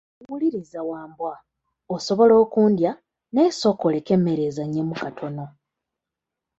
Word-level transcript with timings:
Wuliriza 0.29 0.79
Wambwa, 0.89 1.33
osobola 1.95 2.33
okundya 2.43 2.91
naye 3.33 3.49
sooka 3.59 3.83
oleke 3.89 4.11
emmere 4.17 4.41
ezaanyemu 4.49 4.93
katono. 5.01 5.45